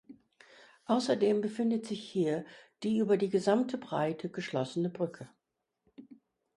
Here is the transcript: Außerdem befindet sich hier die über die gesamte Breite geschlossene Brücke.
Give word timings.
Außerdem 0.85 1.41
befindet 1.41 1.85
sich 1.85 2.01
hier 2.01 2.43
die 2.81 2.97
über 2.97 3.17
die 3.17 3.29
gesamte 3.29 3.77
Breite 3.77 4.31
geschlossene 4.31 4.89
Brücke. 4.89 5.29